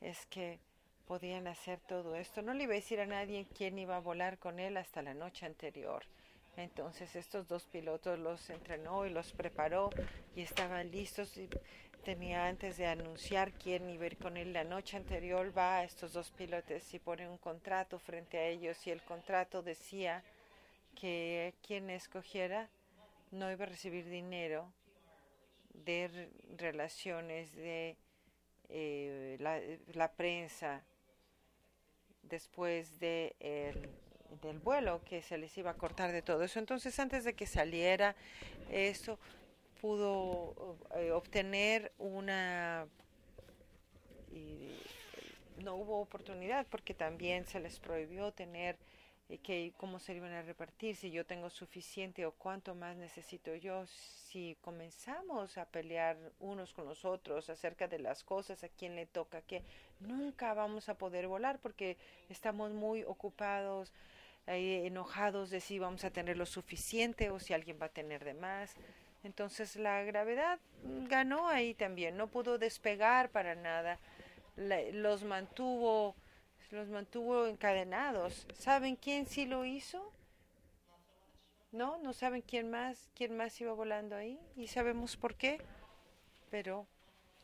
es 0.00 0.26
que 0.26 0.58
podían 1.06 1.46
hacer 1.46 1.78
todo 1.80 2.16
esto. 2.16 2.42
No 2.42 2.52
le 2.52 2.64
iba 2.64 2.72
a 2.72 2.76
decir 2.76 3.00
a 3.00 3.06
nadie 3.06 3.46
quién 3.56 3.78
iba 3.78 3.96
a 3.96 4.00
volar 4.00 4.38
con 4.38 4.58
él 4.58 4.76
hasta 4.76 5.02
la 5.02 5.14
noche 5.14 5.46
anterior. 5.46 6.04
Entonces 6.56 7.14
estos 7.16 7.46
dos 7.48 7.66
pilotos 7.66 8.18
los 8.18 8.48
entrenó 8.50 9.06
y 9.06 9.10
los 9.10 9.32
preparó 9.32 9.90
y 10.34 10.40
estaban 10.40 10.90
listos 10.90 11.38
tenía 12.06 12.46
antes 12.46 12.76
de 12.76 12.86
anunciar 12.86 13.50
quién 13.50 13.90
iba 13.90 14.04
a 14.04 14.06
ir 14.06 14.16
con 14.16 14.36
él 14.36 14.52
la 14.52 14.62
noche 14.62 14.96
anterior 14.96 15.52
va 15.58 15.78
a 15.78 15.82
estos 15.82 16.12
dos 16.12 16.30
pilotos 16.30 16.94
y 16.94 17.00
pone 17.00 17.28
un 17.28 17.36
contrato 17.36 17.98
frente 17.98 18.38
a 18.38 18.46
ellos 18.46 18.86
y 18.86 18.92
el 18.92 19.02
contrato 19.02 19.60
decía 19.60 20.22
que 20.94 21.52
quien 21.66 21.90
escogiera 21.90 22.68
no 23.32 23.50
iba 23.50 23.64
a 23.64 23.68
recibir 23.68 24.08
dinero 24.08 24.72
de 25.84 26.30
relaciones 26.56 27.52
de 27.56 27.96
eh, 28.68 29.36
la, 29.92 30.12
prensa 30.12 30.84
después 32.22 33.00
de 33.00 33.34
del 34.42 34.58
vuelo 34.60 35.02
que 35.04 35.22
se 35.22 35.38
les 35.38 35.58
iba 35.58 35.72
a 35.72 35.74
cortar 35.74 36.12
de 36.12 36.22
todo 36.22 36.44
eso. 36.44 36.58
Entonces, 36.58 36.98
antes 37.00 37.24
de 37.24 37.34
que 37.34 37.46
saliera 37.46 38.14
eso, 38.70 39.18
pudo 39.80 40.78
eh, 40.96 41.10
obtener 41.12 41.92
una... 41.98 42.86
no 45.62 45.74
hubo 45.76 46.00
oportunidad 46.00 46.66
porque 46.70 46.94
también 46.94 47.46
se 47.46 47.60
les 47.60 47.78
prohibió 47.78 48.32
tener 48.32 48.76
que 49.42 49.72
cómo 49.76 49.98
se 49.98 50.14
iban 50.14 50.32
a 50.32 50.42
repartir, 50.42 50.94
si 50.94 51.10
yo 51.10 51.26
tengo 51.26 51.50
suficiente 51.50 52.24
o 52.26 52.32
cuánto 52.32 52.76
más 52.76 52.96
necesito 52.96 53.54
yo. 53.56 53.84
Si 53.86 54.56
comenzamos 54.60 55.58
a 55.58 55.64
pelear 55.64 56.16
unos 56.38 56.72
con 56.72 56.84
los 56.84 57.04
otros 57.04 57.50
acerca 57.50 57.88
de 57.88 57.98
las 57.98 58.22
cosas, 58.22 58.62
a 58.62 58.68
quién 58.68 58.94
le 58.94 59.06
toca 59.06 59.42
que 59.42 59.64
nunca 59.98 60.54
vamos 60.54 60.88
a 60.88 60.94
poder 60.94 61.26
volar 61.26 61.58
porque 61.58 61.96
estamos 62.28 62.70
muy 62.72 63.02
ocupados, 63.02 63.92
eh, 64.46 64.86
enojados 64.86 65.50
de 65.50 65.60
si 65.60 65.80
vamos 65.80 66.04
a 66.04 66.10
tener 66.10 66.36
lo 66.36 66.46
suficiente 66.46 67.30
o 67.30 67.40
si 67.40 67.52
alguien 67.52 67.78
va 67.82 67.86
a 67.86 67.90
tener 67.90 68.24
de 68.24 68.34
más. 68.34 68.76
Entonces 69.26 69.74
la 69.74 70.02
gravedad 70.04 70.60
ganó 71.08 71.48
ahí 71.48 71.74
también, 71.74 72.16
no 72.16 72.28
pudo 72.28 72.58
despegar 72.58 73.28
para 73.30 73.56
nada, 73.56 73.98
los 74.56 75.24
mantuvo 75.24 76.14
los 76.70 76.88
mantuvo 76.88 77.46
encadenados. 77.46 78.46
¿Saben 78.54 78.96
quién 78.96 79.26
sí 79.26 79.46
lo 79.46 79.64
hizo? 79.64 80.12
No, 81.72 81.98
no 81.98 82.12
saben 82.12 82.42
quién 82.42 82.70
más, 82.70 83.08
quién 83.14 83.36
más 83.36 83.60
iba 83.60 83.72
volando 83.72 84.16
ahí 84.16 84.38
y 84.56 84.68
sabemos 84.68 85.16
por 85.16 85.34
qué. 85.34 85.60
Pero 86.50 86.86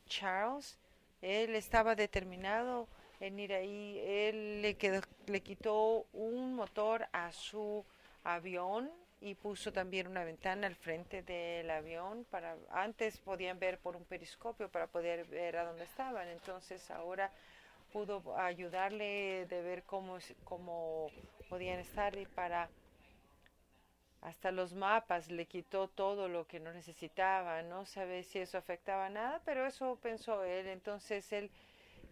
Charles, 0.06 0.78
él 1.20 1.54
estaba 1.54 1.94
determinado 1.94 2.88
en 3.20 3.38
ir 3.38 3.52
ahí. 3.52 3.98
Él 4.04 4.62
le 4.62 4.76
quedó, 4.76 5.02
le 5.26 5.40
quitó 5.40 6.06
un 6.12 6.54
motor 6.54 7.08
a 7.12 7.32
su 7.32 7.84
avión 8.24 8.90
y 9.22 9.36
puso 9.36 9.72
también 9.72 10.08
una 10.08 10.24
ventana 10.24 10.66
al 10.66 10.74
frente 10.74 11.22
del 11.22 11.70
avión 11.70 12.26
para 12.28 12.56
antes 12.70 13.18
podían 13.18 13.58
ver 13.60 13.78
por 13.78 13.94
un 13.94 14.04
periscopio 14.04 14.68
para 14.68 14.88
poder 14.88 15.24
ver 15.26 15.56
a 15.56 15.64
dónde 15.64 15.84
estaban. 15.84 16.26
Entonces 16.28 16.90
ahora 16.90 17.30
pudo 17.92 18.36
ayudarle 18.36 19.46
de 19.46 19.62
ver 19.62 19.84
cómo, 19.84 20.18
cómo 20.42 21.06
podían 21.48 21.78
estar 21.78 22.16
y 22.18 22.26
para 22.26 22.68
hasta 24.22 24.50
los 24.50 24.74
mapas 24.74 25.30
le 25.30 25.46
quitó 25.46 25.88
todo 25.88 26.28
lo 26.28 26.46
que 26.46 26.60
no 26.60 26.72
necesitaba, 26.72 27.62
no 27.62 27.86
sabe 27.86 28.22
si 28.22 28.38
eso 28.38 28.56
afectaba 28.56 29.08
nada, 29.08 29.40
pero 29.44 29.66
eso 29.66 29.98
pensó 30.00 30.44
él, 30.44 30.68
entonces 30.68 31.32
él 31.32 31.50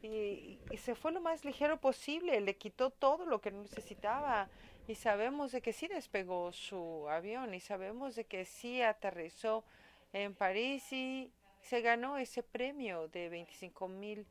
y, 0.03 0.59
se 0.79 0.95
fue 0.95 1.13
lo 1.13 1.21
más 1.21 1.45
ligero 1.45 1.79
posible, 1.79 2.41
le 2.41 2.57
quitó 2.57 2.91
todo 2.91 3.27
lo 3.27 3.41
que 3.41 3.51
no 3.51 3.63
necesitaba 3.63 4.49
y 4.87 4.95
sabemos 4.95 5.53
de 5.53 5.61
que 5.61 5.73
sí 5.73 5.89
despegó 5.89 6.53
su 6.53 7.09
avión 7.09 7.55
y 7.55 7.61
sabemos 7.61 8.17
de 8.17 8.25
que 8.25 8.45
sí 8.45 8.83
aterrizó 8.83 9.65
en 10.13 10.35
París 10.35 10.93
y 10.93 11.31
se 11.61 11.81
ganó 11.81 12.17
ese 12.17 12.43
premio 12.43 13.09
de 13.09 13.29
25 13.29 13.89
mil 13.89 14.27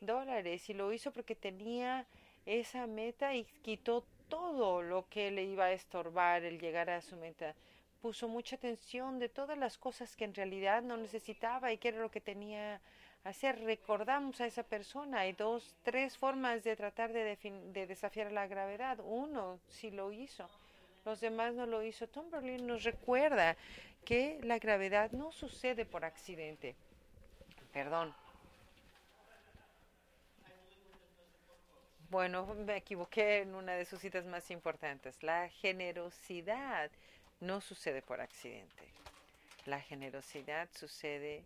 dólares 0.00 0.68
y 0.68 0.74
lo 0.74 0.92
hizo 0.92 1.12
porque 1.12 1.34
tenía 1.34 2.06
esa 2.44 2.86
meta 2.86 3.34
y 3.34 3.44
quitó 3.62 4.04
todo 4.28 4.82
lo 4.82 5.08
que 5.08 5.30
le 5.30 5.44
iba 5.44 5.66
a 5.66 5.72
estorbar 5.72 6.44
el 6.44 6.60
llegar 6.60 6.90
a 6.90 7.02
su 7.02 7.16
meta. 7.16 7.54
Puso 8.02 8.28
mucha 8.28 8.56
atención 8.56 9.18
de 9.18 9.28
todas 9.28 9.58
las 9.58 9.78
cosas 9.78 10.14
que 10.16 10.24
en 10.24 10.34
realidad 10.34 10.82
no 10.82 10.96
necesitaba 10.96 11.72
y 11.72 11.78
que 11.78 11.88
era 11.88 12.00
lo 12.00 12.10
que 12.10 12.20
tenía 12.20 12.80
hacer. 13.28 13.60
Recordamos 13.62 14.40
a 14.40 14.46
esa 14.46 14.62
persona. 14.62 15.20
Hay 15.20 15.32
dos, 15.32 15.74
tres 15.82 16.16
formas 16.16 16.64
de 16.64 16.76
tratar 16.76 17.12
de, 17.12 17.36
de 17.72 17.86
desafiar 17.86 18.32
la 18.32 18.46
gravedad. 18.46 18.98
Uno 19.02 19.60
sí 19.68 19.90
lo 19.90 20.12
hizo, 20.12 20.48
los 21.04 21.20
demás 21.20 21.54
no 21.54 21.66
lo 21.66 21.82
hizo. 21.82 22.08
Tom 22.08 22.30
Berlin 22.30 22.66
nos 22.66 22.84
recuerda 22.84 23.56
que 24.04 24.38
la 24.42 24.58
gravedad 24.58 25.10
no 25.12 25.32
sucede 25.32 25.84
por 25.84 26.04
accidente. 26.04 26.76
Perdón, 27.72 28.14
Bueno, 32.08 32.46
me 32.54 32.76
equivoqué 32.76 33.38
en 33.40 33.56
una 33.56 33.72
de 33.72 33.84
sus 33.84 34.00
citas 34.00 34.24
más 34.26 34.50
importantes. 34.52 35.20
La 35.24 35.48
generosidad 35.48 36.90
no 37.40 37.60
sucede 37.60 38.00
por 38.00 38.20
accidente. 38.20 38.84
La 39.64 39.80
generosidad 39.80 40.68
sucede 40.72 41.42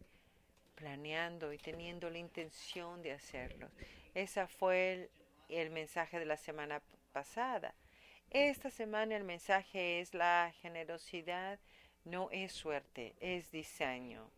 planeando 0.80 1.52
y 1.52 1.58
teniendo 1.58 2.10
la 2.10 2.18
intención 2.18 3.02
de 3.02 3.12
hacerlo. 3.12 3.68
Ese 4.14 4.46
fue 4.46 4.92
el, 4.92 5.10
el, 5.50 5.70
mensaje 5.70 6.18
de 6.18 6.24
la 6.24 6.36
semana 6.36 6.82
pasada. 7.12 7.74
Esta 8.30 8.70
semana 8.70 9.16
el 9.16 9.24
mensaje 9.24 10.00
es 10.00 10.14
la 10.14 10.52
generosidad 10.62 11.58
no 12.04 12.30
es 12.30 12.52
suerte, 12.52 13.14
es 13.20 13.50
diseño. 13.50 14.30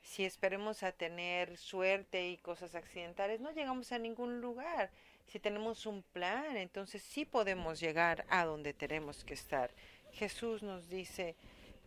Si 0.00 0.24
esperemos 0.24 0.84
a 0.84 0.92
tener 0.92 1.56
suerte 1.56 2.28
y 2.28 2.36
cosas 2.36 2.76
accidentales, 2.76 3.40
no 3.40 3.50
llegamos 3.50 3.90
a 3.90 3.98
ningún 3.98 4.40
lugar 4.40 4.90
si 5.26 5.38
tenemos 5.38 5.84
un 5.84 6.02
plan, 6.02 6.56
entonces 6.56 7.02
sí 7.02 7.26
podemos 7.26 7.80
llegar 7.80 8.24
a 8.30 8.44
donde 8.46 8.72
tenemos 8.72 9.24
que 9.24 9.34
estar. 9.34 9.70
Jesús 10.12 10.62
nos 10.62 10.88
dice 10.88 11.36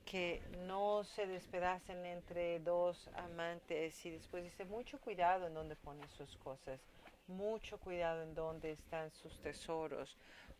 que 0.06 0.42
no 0.68 1.04
se 1.04 1.28
despedacen 1.28 2.06
entre 2.06 2.60
dos 2.60 3.10
amantes 3.16 4.06
y 4.06 4.12
después 4.12 4.44
dice 4.44 4.66
mucho 4.66 5.00
cuidado 5.00 5.48
en 5.48 5.54
donde 5.54 5.76
ponen 5.76 6.10
sus 6.10 6.38
cosas, 6.38 6.80
mucho 7.28 7.80
cuidado 7.80 8.24
en 8.24 8.34
donde 8.36 8.72
están 8.72 9.12
sus 9.12 9.40
tesoros, 9.42 10.18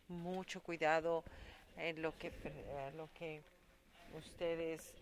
mucho 0.08 0.62
cuidado 0.62 1.24
en 1.76 2.02
lo 2.02 2.16
que, 2.18 2.32
lo 2.96 3.08
que 3.12 3.42
ustedes 4.14 4.94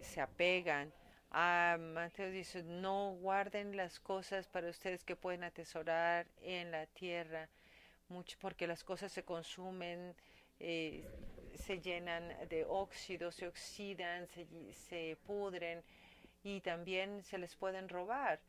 se 0.00 0.20
apegan 0.20 0.92
Ah, 1.30 1.76
Mateo 1.78 2.30
dice, 2.30 2.62
no 2.62 3.16
guarden 3.20 3.76
las 3.76 4.00
cosas 4.00 4.48
para 4.48 4.70
ustedes 4.70 5.04
que 5.04 5.16
pueden 5.16 5.44
atesorar 5.44 6.26
en 6.40 6.70
la 6.70 6.86
tierra, 6.86 7.48
mucho 8.08 8.38
porque 8.40 8.66
las 8.66 8.84
cosas 8.84 9.12
se 9.12 9.22
consumen, 9.22 10.14
eh, 10.60 11.04
se 11.56 11.80
llenan 11.80 12.28
de 12.48 12.64
óxido, 12.64 13.30
se 13.30 13.46
oxidan, 13.48 14.26
se, 14.28 14.46
se 14.72 15.16
pudren 15.26 15.82
y 16.42 16.60
también 16.60 17.22
se 17.22 17.38
les 17.38 17.56
pueden 17.56 17.88
robar. 17.88 18.40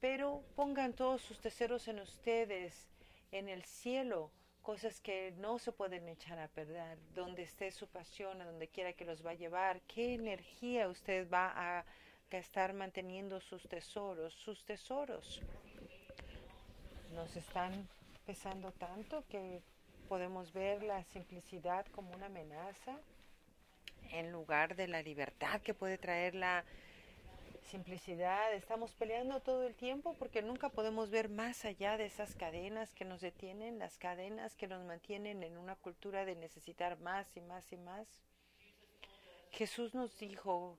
pero 0.00 0.42
pongan 0.56 0.94
todos 0.94 1.22
sus 1.22 1.38
tesoros 1.40 1.86
en 1.86 2.00
ustedes, 2.00 2.88
en 3.30 3.48
el 3.48 3.62
cielo, 3.64 4.32
cosas 4.60 5.00
que 5.00 5.32
no 5.38 5.58
se 5.58 5.70
pueden 5.72 6.08
echar 6.08 6.38
a 6.40 6.48
perder, 6.48 6.98
donde 7.14 7.42
esté 7.42 7.70
su 7.70 7.86
pasión, 7.86 8.40
a 8.40 8.44
donde 8.44 8.66
quiera 8.68 8.92
que 8.94 9.04
los 9.04 9.24
va 9.24 9.30
a 9.30 9.34
llevar, 9.34 9.80
qué 9.82 10.14
energía 10.14 10.88
usted 10.88 11.28
va 11.30 11.52
a 11.54 11.84
gastar 12.30 12.72
manteniendo 12.72 13.40
sus 13.40 13.62
tesoros, 13.68 14.34
sus 14.34 14.64
tesoros. 14.64 15.40
Nos 17.12 17.36
están 17.36 17.88
pesando 18.26 18.72
tanto 18.72 19.24
que 19.28 19.62
podemos 20.08 20.52
ver 20.52 20.82
la 20.82 21.02
simplicidad 21.04 21.86
como 21.86 22.12
una 22.12 22.26
amenaza 22.26 22.98
en 24.10 24.30
lugar 24.30 24.76
de 24.76 24.88
la 24.88 25.02
libertad 25.02 25.60
que 25.60 25.74
puede 25.74 25.98
traer 25.98 26.34
la 26.34 26.64
simplicidad. 27.70 28.52
Estamos 28.52 28.92
peleando 28.94 29.40
todo 29.40 29.66
el 29.66 29.74
tiempo 29.74 30.14
porque 30.18 30.42
nunca 30.42 30.68
podemos 30.68 31.10
ver 31.10 31.28
más 31.28 31.64
allá 31.64 31.96
de 31.96 32.06
esas 32.06 32.34
cadenas 32.34 32.94
que 32.94 33.04
nos 33.04 33.20
detienen, 33.20 33.78
las 33.78 33.96
cadenas 33.98 34.56
que 34.56 34.66
nos 34.66 34.84
mantienen 34.84 35.42
en 35.42 35.56
una 35.56 35.76
cultura 35.76 36.24
de 36.24 36.34
necesitar 36.34 36.98
más 37.00 37.34
y 37.36 37.40
más 37.40 37.72
y 37.72 37.76
más. 37.76 38.06
Jesús 39.50 39.94
nos 39.94 40.18
dijo 40.18 40.78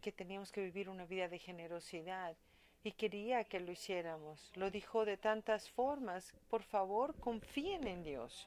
que 0.00 0.12
teníamos 0.12 0.52
que 0.52 0.60
vivir 0.60 0.88
una 0.88 1.06
vida 1.06 1.28
de 1.28 1.38
generosidad 1.38 2.36
y 2.84 2.92
quería 2.92 3.44
que 3.44 3.60
lo 3.60 3.72
hiciéramos. 3.72 4.52
Lo 4.54 4.70
dijo 4.70 5.06
de 5.06 5.16
tantas 5.16 5.70
formas. 5.70 6.34
Por 6.50 6.62
favor, 6.62 7.18
confíen 7.18 7.86
en 7.86 8.04
Dios. 8.04 8.46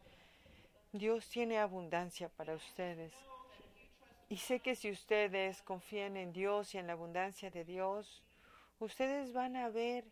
Dios 0.93 1.27
tiene 1.27 1.57
abundancia 1.57 2.29
para 2.29 2.53
ustedes. 2.53 3.13
Y 4.29 4.37
sé 4.37 4.59
que 4.59 4.75
si 4.75 4.91
ustedes 4.91 5.63
confían 5.63 6.17
en 6.17 6.33
Dios 6.33 6.75
y 6.75 6.77
en 6.77 6.85
la 6.85 6.93
abundancia 6.93 7.49
de 7.49 7.65
Dios, 7.65 8.21
ustedes 8.79 9.33
van 9.33 9.55
a 9.55 9.69
ver 9.69 10.05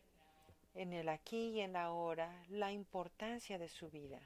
en 0.74 0.92
el 0.92 1.08
aquí 1.10 1.50
y 1.50 1.62
en 1.62 1.74
la 1.74 1.84
ahora 1.84 2.30
la 2.50 2.72
importancia 2.72 3.60
de 3.60 3.70
su 3.70 3.90
vida, 3.90 4.20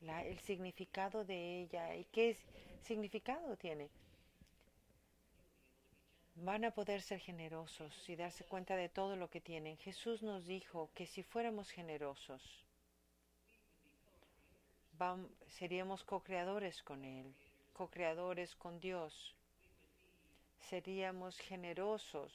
el 0.00 0.38
significado 0.40 1.24
de 1.24 1.60
ella 1.60 1.94
y 1.94 2.04
qué 2.04 2.36
significado 2.82 3.56
tiene. 3.56 3.90
Van 6.36 6.64
a 6.64 6.70
poder 6.70 7.02
ser 7.02 7.18
generosos 7.18 8.08
y 8.08 8.16
darse 8.16 8.44
cuenta 8.44 8.76
de 8.76 8.88
todo 8.88 9.16
lo 9.16 9.28
que 9.28 9.40
tienen. 9.40 9.76
Jesús 9.78 10.22
nos 10.22 10.46
dijo 10.46 10.90
que 10.94 11.06
si 11.06 11.22
fuéramos 11.22 11.70
generosos, 11.70 12.42
seríamos 15.48 16.04
co-creadores 16.04 16.82
con 16.82 17.04
Él 17.04 17.34
co-creadores 17.76 18.54
con 18.56 18.80
Dios. 18.80 19.34
Seríamos 20.60 21.38
generosos 21.38 22.32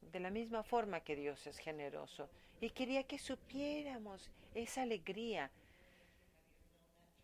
de 0.00 0.20
la 0.20 0.30
misma 0.30 0.62
forma 0.62 1.00
que 1.00 1.16
Dios 1.16 1.46
es 1.46 1.58
generoso. 1.58 2.30
Y 2.62 2.70
quería 2.70 3.02
que 3.04 3.18
supiéramos 3.18 4.30
esa 4.54 4.82
alegría. 4.82 5.50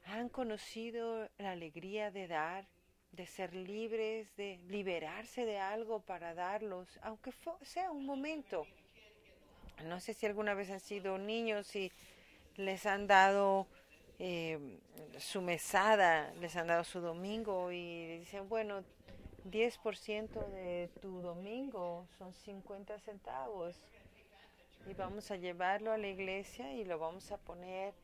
¿Han 0.04 0.28
conocido 0.28 1.30
la 1.38 1.52
alegría 1.52 2.10
de 2.10 2.28
dar, 2.28 2.66
de 3.12 3.26
ser 3.26 3.54
libres, 3.54 4.34
de 4.36 4.58
liberarse 4.68 5.44
de 5.44 5.58
algo 5.58 6.00
para 6.00 6.34
darlos, 6.34 6.88
aunque 7.02 7.32
sea 7.62 7.90
un 7.90 8.06
momento? 8.06 8.66
No 9.84 9.98
sé 10.00 10.14
si 10.14 10.26
alguna 10.26 10.54
vez 10.54 10.70
han 10.70 10.80
sido 10.80 11.18
niños 11.18 11.74
y 11.74 11.90
les 12.56 12.86
han 12.86 13.06
dado 13.06 13.66
eh, 14.18 14.78
su 15.18 15.40
mesada, 15.40 16.32
les 16.40 16.54
han 16.56 16.66
dado 16.66 16.84
su 16.84 17.00
domingo 17.00 17.72
y 17.72 18.18
dicen, 18.18 18.48
bueno, 18.48 18.84
10% 19.50 20.48
de 20.48 20.90
tu 21.00 21.20
domingo 21.22 22.06
son 22.18 22.34
50 22.34 22.98
centavos 23.00 23.80
y 24.86 24.94
vamos 24.94 25.30
a 25.30 25.36
llevarlo 25.36 25.92
a 25.92 25.98
la 25.98 26.08
iglesia 26.08 26.72
y 26.74 26.84
lo 26.84 26.98
vamos 26.98 27.32
a 27.32 27.38
poner 27.38 27.94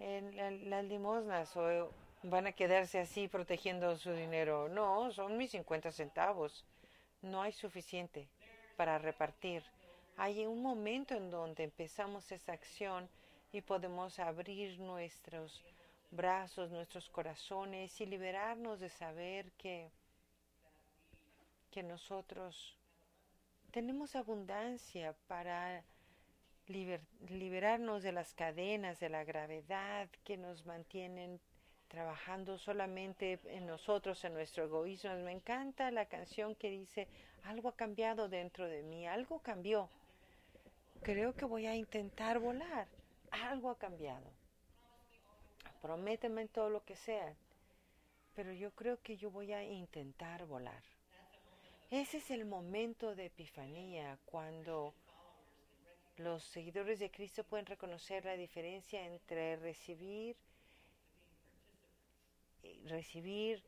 en 0.00 0.70
las 0.70 0.84
limosnas 0.84 1.56
o 1.56 1.92
van 2.22 2.46
a 2.46 2.52
quedarse 2.52 2.98
así 2.98 3.28
protegiendo 3.28 3.96
su 3.96 4.12
dinero. 4.12 4.68
No, 4.68 5.10
son 5.12 5.36
mis 5.36 5.52
50 5.52 5.92
centavos. 5.92 6.64
No 7.22 7.42
hay 7.42 7.52
suficiente 7.52 8.28
para 8.76 8.98
repartir. 8.98 9.62
Hay 10.16 10.46
un 10.46 10.62
momento 10.62 11.14
en 11.14 11.30
donde 11.30 11.64
empezamos 11.64 12.30
esa 12.32 12.52
acción 12.52 13.08
y 13.52 13.62
podemos 13.62 14.18
abrir 14.18 14.78
nuestros 14.80 15.62
brazos, 16.10 16.70
nuestros 16.70 17.08
corazones 17.08 18.00
y 18.00 18.06
liberarnos 18.06 18.80
de 18.80 18.90
saber 18.90 19.50
que, 19.52 19.90
que 21.70 21.82
nosotros 21.82 22.76
tenemos 23.70 24.16
abundancia 24.16 25.14
para 25.26 25.84
liberarnos 26.66 28.02
de 28.02 28.12
las 28.12 28.34
cadenas, 28.34 29.00
de 29.00 29.08
la 29.08 29.24
gravedad 29.24 30.08
que 30.24 30.36
nos 30.36 30.66
mantienen 30.66 31.40
trabajando 31.90 32.56
solamente 32.56 33.38
en 33.44 33.66
nosotros, 33.66 34.24
en 34.24 34.32
nuestro 34.32 34.64
egoísmo. 34.64 35.12
Me 35.16 35.32
encanta 35.32 35.90
la 35.90 36.06
canción 36.06 36.54
que 36.54 36.70
dice, 36.70 37.06
algo 37.44 37.68
ha 37.68 37.76
cambiado 37.76 38.30
dentro 38.30 38.66
de 38.66 38.82
mí, 38.82 39.06
algo 39.06 39.40
cambió. 39.40 39.90
Creo 41.02 41.34
que 41.34 41.44
voy 41.44 41.66
a 41.66 41.74
intentar 41.74 42.38
volar 42.38 42.86
algo 43.30 43.70
ha 43.70 43.78
cambiado. 43.78 44.30
Prométeme 45.82 46.48
todo 46.48 46.68
lo 46.68 46.84
que 46.84 46.96
sea, 46.96 47.34
pero 48.34 48.52
yo 48.52 48.70
creo 48.72 49.00
que 49.02 49.16
yo 49.16 49.30
voy 49.30 49.52
a 49.52 49.62
intentar 49.62 50.44
volar. 50.46 50.82
Ese 51.90 52.18
es 52.18 52.30
el 52.30 52.44
momento 52.44 53.14
de 53.14 53.26
epifanía, 53.26 54.18
cuando 54.26 54.94
los 56.16 56.44
seguidores 56.44 56.98
de 56.98 57.10
Cristo 57.10 57.44
pueden 57.44 57.66
reconocer 57.66 58.24
la 58.24 58.36
diferencia 58.36 59.04
entre 59.06 59.56
recibir, 59.56 60.36
recibir, 62.86 63.62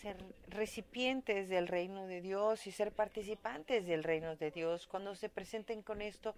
ser 0.00 0.16
recipientes 0.48 1.48
del 1.48 1.66
reino 1.66 2.06
de 2.06 2.20
Dios 2.20 2.66
y 2.66 2.72
ser 2.72 2.92
participantes 2.92 3.86
del 3.86 4.04
reino 4.04 4.36
de 4.36 4.50
Dios. 4.50 4.86
Cuando 4.86 5.14
se 5.14 5.28
presenten 5.28 5.82
con 5.82 6.02
esto, 6.02 6.34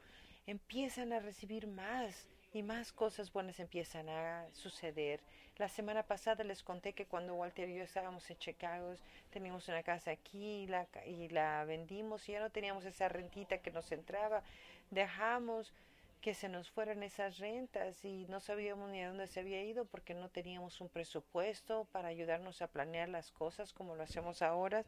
empiezan 0.47 1.13
a 1.13 1.21
recibir 1.21 1.67
más 1.67 2.27
y 2.53 2.63
más 2.63 2.93
cosas 2.93 3.33
buenas 3.33 3.61
empiezan 3.61 4.09
a 4.09 4.49
suceder. 4.53 5.21
La 5.59 5.69
semana 5.69 6.03
pasada 6.03 6.43
les 6.43 6.63
conté 6.63 6.95
que 6.95 7.07
cuando 7.07 7.35
Walter 7.35 7.69
y 7.69 7.77
yo 7.77 7.85
estábamos 7.85 8.29
en 8.31 8.39
Chicago, 8.39 8.95
teníamos 9.31 9.69
una 9.69 9.83
casa 9.83 10.11
aquí 10.11 10.63
y 10.63 10.67
la, 10.67 10.89
y 11.07 11.29
la 11.29 11.65
vendimos 11.65 12.29
y 12.29 12.33
ya 12.33 12.41
no 12.41 12.51
teníamos 12.51 12.85
esa 12.87 13.09
rentita 13.09 13.59
que 13.59 13.71
nos 13.71 13.93
entraba. 13.93 14.43
Dejamos 14.91 15.73
que 16.21 16.35
se 16.35 16.49
nos 16.49 16.71
fueran 16.71 17.03
esas 17.03 17.39
rentas 17.39 18.05
y 18.05 18.27
no 18.29 18.41
sabíamos 18.41 18.91
ni 18.91 19.03
a 19.03 19.09
dónde 19.09 19.27
se 19.27 19.41
había 19.41 19.63
ido 19.63 19.87
porque 19.87 20.15
no 20.15 20.29
teníamos 20.29 20.81
un 20.81 20.89
presupuesto 20.89 21.87
para 21.93 22.09
ayudarnos 22.09 22.61
a 22.63 22.69
planear 22.69 23.09
las 23.09 23.31
cosas 23.33 23.73
como 23.73 23.95
lo 23.95 24.03
hacemos 24.03 24.43
ahora. 24.43 24.85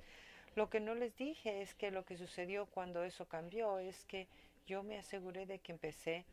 Lo 0.55 0.69
que 0.69 0.81
no 0.81 0.95
les 0.95 1.17
dije 1.17 1.63
es 1.63 1.75
que 1.75 1.91
lo 1.91 2.05
que 2.05 2.19
sucedió 2.19 2.67
cuando 2.67 3.03
eso 3.05 3.27
cambió 3.27 3.79
es 3.79 4.05
que 4.05 4.29
yo 4.67 4.83
me 4.83 4.99
aseguré 4.99 5.47
de 5.47 5.59
que 5.59 5.73
empecé 5.73 6.27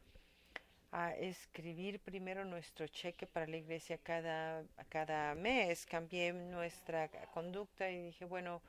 a 0.91 1.15
escribir 1.15 1.99
primero 1.99 2.43
nuestro 2.43 2.87
cheque 2.87 3.27
para 3.27 3.47
la 3.47 3.57
iglesia 3.57 3.97
cada, 3.97 4.63
cada 4.89 5.33
mes. 5.35 5.85
Cambié 5.85 6.33
nuestra 6.33 7.09
conducta 7.33 7.89
y 7.89 8.07
dije, 8.07 8.25
bueno, 8.25 8.61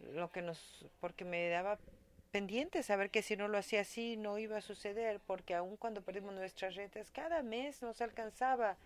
lo 0.00 0.30
que 0.30 0.42
nos, 0.42 0.84
porque 1.00 1.24
me 1.24 1.48
daba 1.48 1.78
pendiente 2.30 2.82
saber 2.82 3.10
que 3.10 3.22
si 3.22 3.36
no 3.36 3.48
lo 3.48 3.58
hacía 3.58 3.82
así 3.82 4.16
no 4.16 4.38
iba 4.38 4.58
a 4.58 4.62
suceder, 4.62 5.20
porque 5.26 5.54
aun 5.54 5.76
cuando 5.76 6.02
perdimos 6.02 6.34
nuestras 6.34 6.74
rentas, 6.74 7.10
cada 7.10 7.42
mes 7.42 7.82
nos 7.82 8.00
alcanzaba 8.00 8.76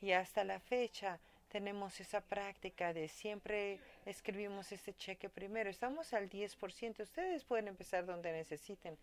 y 0.00 0.12
hasta 0.12 0.44
la 0.44 0.60
fecha 0.60 1.18
tenemos 1.50 2.00
esa 2.00 2.20
práctica 2.20 2.92
de 2.92 3.08
siempre 3.08 3.80
escribimos 4.06 4.72
este 4.72 4.94
cheque 4.94 5.28
primero. 5.28 5.68
Estamos 5.68 6.12
al 6.12 6.30
10%, 6.30 7.00
ustedes 7.00 7.44
pueden 7.44 7.68
empezar 7.68 8.06
donde 8.06 8.32
necesiten 8.32 8.96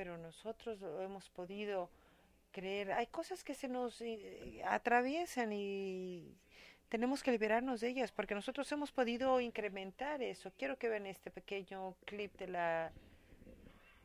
pero 0.00 0.16
nosotros 0.16 0.80
lo 0.80 1.02
hemos 1.02 1.28
podido 1.28 1.90
creer. 2.52 2.92
Hay 2.92 3.06
cosas 3.08 3.44
que 3.44 3.54
se 3.54 3.68
nos 3.68 4.00
eh, 4.00 4.62
atraviesan 4.64 5.52
y 5.52 6.38
tenemos 6.90 7.22
que 7.22 7.30
liberarnos 7.30 7.80
de 7.80 7.88
ellas 7.88 8.10
porque 8.10 8.34
nosotros 8.34 8.70
hemos 8.72 8.90
podido 8.90 9.40
incrementar 9.40 10.20
eso. 10.22 10.52
Quiero 10.58 10.76
que 10.76 10.88
vean 10.88 11.06
este 11.06 11.30
pequeño 11.30 11.94
clip 12.04 12.36
de 12.36 12.48
la 12.48 12.92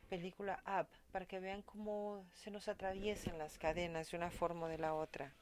película 0.08 0.62
Up 0.64 0.86
para 1.10 1.26
que 1.26 1.40
vean 1.40 1.62
cómo 1.62 2.24
se 2.32 2.50
nos 2.52 2.68
atraviesan 2.68 3.38
las 3.38 3.58
cadenas 3.58 4.10
de 4.10 4.16
una 4.16 4.30
forma 4.30 4.66
o 4.66 4.68
de 4.68 4.78
la 4.78 4.94
otra. 4.94 5.32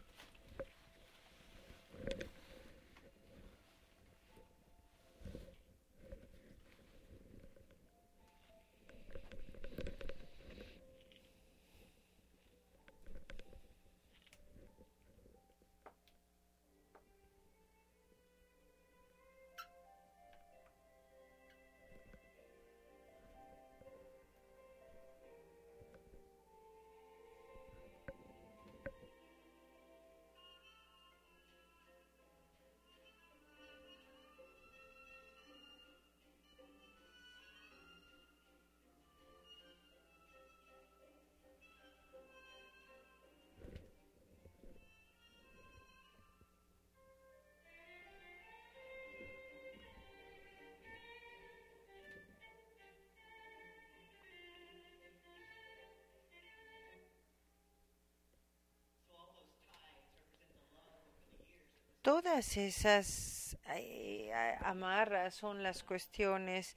Todas 62.04 62.58
esas 62.58 63.56
eh, 63.76 64.30
amarras 64.60 65.34
son 65.34 65.62
las 65.62 65.82
cuestiones 65.82 66.76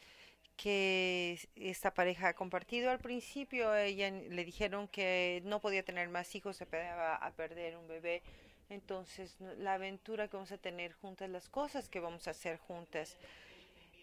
que 0.56 1.38
esta 1.58 1.94
pareja 1.94 2.30
ha 2.30 2.34
compartido. 2.34 2.92
Al 2.92 3.00
principio 3.00 3.76
ella 3.76 4.10
le 4.10 4.46
dijeron 4.46 4.88
que 4.88 5.42
no 5.44 5.60
podía 5.60 5.84
tener 5.84 6.08
más 6.08 6.34
hijos, 6.34 6.56
se 6.56 6.66
pedía 6.66 7.16
a 7.16 7.32
perder 7.32 7.76
un 7.76 7.90
bebé. 7.90 8.24
Entonces, 8.70 9.36
la 9.58 9.74
aventura 9.74 10.30
que 10.30 10.38
vamos 10.38 10.54
a 10.54 10.58
tener 10.58 10.94
juntas, 10.94 11.30
las 11.30 11.50
cosas 11.50 11.90
que 11.90 12.00
vamos 12.00 12.26
a 12.30 12.32
hacer 12.32 12.58
juntas. 12.60 13.18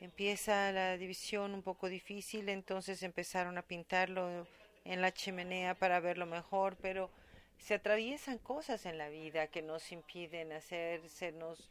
Empieza 0.03 0.73
la 0.73 0.99
división 0.99 1.55
un 1.55 1.63
poco 1.63 1.89
difícil, 1.89 2.51
entonces 2.51 3.03
empezaron 3.03 3.57
a 3.57 3.63
pintarlo 3.63 4.47
en 4.85 5.01
la 5.01 5.11
chimenea 5.11 5.75
para 5.75 6.01
verlo 6.01 6.27
mejor, 6.27 6.77
pero 6.83 7.09
se 7.59 7.75
atraviesan 7.75 8.39
cosas 8.39 8.87
en 8.87 8.99
la 8.99 9.09
vida 9.09 9.47
que 9.47 9.63
nos 9.63 9.91
impiden 9.93 10.53
hacer, 10.53 11.09
se 11.09 11.33
nos 11.33 11.71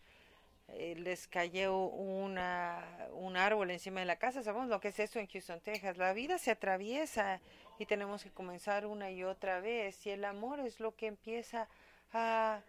eh, 0.69 0.95
les 0.97 1.27
cayó 1.27 1.85
una, 1.85 2.83
un 3.13 3.37
árbol 3.37 3.69
encima 3.71 3.99
de 3.99 4.05
la 4.05 4.17
casa. 4.17 4.43
Sabemos 4.43 4.69
lo 4.69 4.79
que 4.79 4.89
es 4.89 4.99
eso 4.99 5.19
en 5.19 5.27
Houston, 5.27 5.59
Texas. 5.59 5.97
La 5.97 6.13
vida 6.13 6.37
se 6.37 6.51
atraviesa 6.51 7.41
y 7.77 7.85
tenemos 7.85 8.23
que 8.23 8.31
comenzar 8.31 8.85
una 8.85 9.11
y 9.11 9.23
otra 9.23 9.59
vez. 9.59 10.05
Y 10.05 10.11
el 10.11 10.25
amor 10.25 10.59
es 10.61 10.79
lo 10.79 10.95
que 10.95 11.07
empieza 11.07 11.67
a 12.11 12.61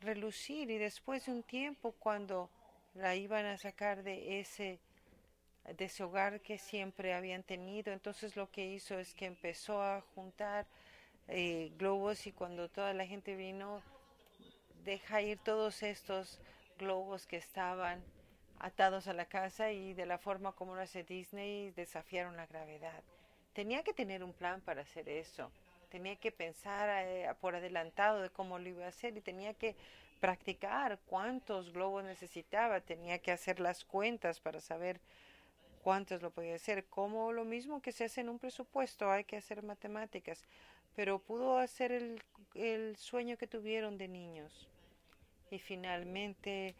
relucir. 0.00 0.70
Y 0.70 0.78
después 0.78 1.26
de 1.26 1.32
un 1.32 1.42
tiempo, 1.42 1.92
cuando 1.98 2.48
la 2.94 3.14
iban 3.14 3.44
a 3.46 3.58
sacar 3.58 4.02
de 4.02 4.40
ese 4.40 4.78
de 5.76 5.84
ese 5.84 6.02
hogar 6.02 6.40
que 6.40 6.58
siempre 6.58 7.12
habían 7.12 7.42
tenido. 7.42 7.92
Entonces 7.92 8.34
lo 8.34 8.50
que 8.50 8.66
hizo 8.66 8.98
es 8.98 9.14
que 9.14 9.26
empezó 9.26 9.82
a 9.82 10.00
juntar 10.14 10.66
eh, 11.30 11.72
globos 11.78 12.26
y 12.26 12.32
cuando 12.32 12.68
toda 12.68 12.92
la 12.92 13.06
gente 13.06 13.36
vino, 13.36 13.82
deja 14.84 15.22
ir 15.22 15.38
todos 15.38 15.82
estos 15.82 16.40
globos 16.78 17.26
que 17.26 17.36
estaban 17.36 18.02
atados 18.58 19.06
a 19.06 19.12
la 19.12 19.24
casa 19.24 19.70
y 19.70 19.94
de 19.94 20.06
la 20.06 20.18
forma 20.18 20.52
como 20.52 20.74
lo 20.74 20.82
hace 20.82 21.04
Disney 21.04 21.70
desafiaron 21.70 22.36
la 22.36 22.46
gravedad. 22.46 23.02
Tenía 23.52 23.82
que 23.82 23.92
tener 23.92 24.22
un 24.22 24.32
plan 24.32 24.60
para 24.60 24.82
hacer 24.82 25.08
eso. 25.08 25.50
Tenía 25.90 26.16
que 26.16 26.30
pensar 26.30 26.88
eh, 27.06 27.28
por 27.40 27.54
adelantado 27.54 28.22
de 28.22 28.30
cómo 28.30 28.58
lo 28.58 28.68
iba 28.68 28.84
a 28.84 28.88
hacer 28.88 29.16
y 29.16 29.20
tenía 29.20 29.54
que 29.54 29.74
practicar 30.20 30.98
cuántos 31.06 31.72
globos 31.72 32.04
necesitaba. 32.04 32.80
Tenía 32.80 33.18
que 33.18 33.32
hacer 33.32 33.58
las 33.60 33.84
cuentas 33.84 34.40
para 34.40 34.60
saber 34.60 35.00
cuántos 35.82 36.22
lo 36.22 36.30
podía 36.30 36.54
hacer. 36.54 36.84
Como 36.84 37.32
lo 37.32 37.44
mismo 37.44 37.80
que 37.82 37.92
se 37.92 38.04
hace 38.04 38.20
en 38.20 38.28
un 38.28 38.38
presupuesto, 38.38 39.10
hay 39.10 39.24
que 39.24 39.36
hacer 39.36 39.62
matemáticas. 39.62 40.44
Pero 40.96 41.18
pudo 41.18 41.58
hacer 41.58 41.92
el, 41.92 42.22
el 42.54 42.96
sueño 42.96 43.36
que 43.36 43.46
tuvieron 43.46 43.96
de 43.96 44.08
niños 44.08 44.68
y 45.50 45.58
finalmente 45.58 46.74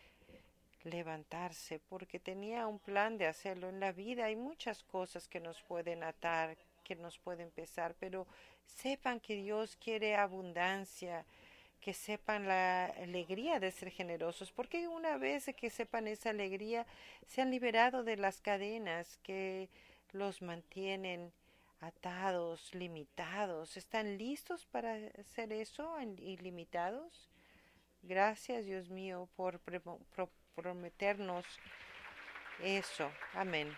levantarse 0.84 1.78
porque 1.88 2.18
tenía 2.18 2.66
un 2.66 2.78
plan 2.78 3.18
de 3.18 3.26
hacerlo 3.26 3.68
en 3.68 3.80
la 3.80 3.92
vida. 3.92 4.26
Hay 4.26 4.36
muchas 4.36 4.82
cosas 4.84 5.28
que 5.28 5.40
nos 5.40 5.60
pueden 5.62 6.02
atar, 6.02 6.56
que 6.84 6.96
nos 6.96 7.18
pueden 7.18 7.50
pesar, 7.50 7.94
pero 7.98 8.26
sepan 8.66 9.20
que 9.20 9.36
Dios 9.36 9.76
quiere 9.76 10.16
abundancia, 10.16 11.24
que 11.80 11.92
sepan 11.94 12.46
la 12.46 12.86
alegría 12.86 13.58
de 13.58 13.70
ser 13.70 13.90
generosos, 13.90 14.52
porque 14.52 14.86
una 14.88 15.16
vez 15.16 15.50
que 15.56 15.70
sepan 15.70 16.08
esa 16.08 16.30
alegría, 16.30 16.86
se 17.26 17.42
han 17.42 17.50
liberado 17.50 18.04
de 18.04 18.16
las 18.16 18.40
cadenas 18.40 19.18
que 19.22 19.68
los 20.12 20.42
mantienen 20.42 21.32
atados, 21.80 22.74
limitados. 22.74 23.76
¿Están 23.76 24.18
listos 24.18 24.66
para 24.66 24.94
hacer 25.18 25.52
eso 25.52 25.98
ilimitados? 26.00 27.30
Gracias, 28.02 28.64
Dios 28.64 28.88
mío, 28.88 29.28
por 29.36 29.60
prometernos 30.54 31.44
eso. 32.62 33.10
Amén. 33.34 33.74